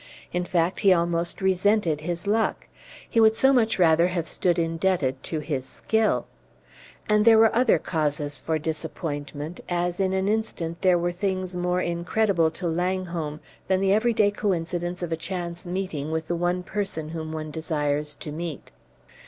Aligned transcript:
In 0.33 0.45
fact, 0.45 0.79
he 0.79 0.91
almost 0.91 1.41
resented 1.41 2.01
his 2.01 2.25
luck; 2.25 2.67
he 3.07 3.19
would 3.19 3.35
so 3.35 3.53
much 3.53 3.77
rather 3.77 4.07
have 4.07 4.27
stood 4.27 4.57
indebted 4.57 5.21
to 5.25 5.41
his 5.41 5.63
skill. 5.67 6.25
And 7.07 7.23
there 7.23 7.37
were 7.37 7.55
other 7.55 7.77
causes 7.77 8.39
for 8.39 8.57
disappointment, 8.57 9.59
as 9.69 9.99
in 9.99 10.11
an 10.13 10.27
instant 10.27 10.81
there 10.81 10.97
were 10.97 11.11
things 11.11 11.55
more 11.55 11.81
incredible 11.81 12.49
to 12.49 12.67
Langholm 12.67 13.41
than 13.67 13.79
the 13.79 13.93
everyday 13.93 14.31
coincidence 14.31 15.03
of 15.03 15.11
a 15.11 15.15
chance 15.15 15.67
meeting 15.67 16.09
with 16.09 16.27
the 16.29 16.35
one 16.35 16.63
person 16.63 17.09
whom 17.09 17.31
one 17.31 17.51
desires 17.51 18.15
to 18.15 18.31
meet. 18.31 18.71